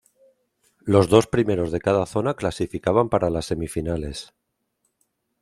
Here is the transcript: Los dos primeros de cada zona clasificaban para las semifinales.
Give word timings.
Los 0.79 1.09
dos 1.09 1.27
primeros 1.27 1.71
de 1.71 1.79
cada 1.79 2.07
zona 2.07 2.33
clasificaban 2.33 3.07
para 3.09 3.29
las 3.29 3.45
semifinales. 3.45 4.33